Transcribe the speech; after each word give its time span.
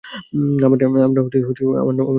আমার 0.65 0.77
নৌকা 1.07 1.29
থেকে 1.33 1.45
নামুন! 1.71 1.95